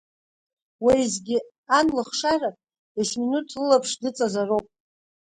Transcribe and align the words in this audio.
Уеизгьы, 0.83 1.37
ан 1.77 1.87
лыхшара 1.97 2.51
есминуҭ 3.01 3.49
лылаԥш 3.61 3.91
дыҵазароуп. 4.01 4.65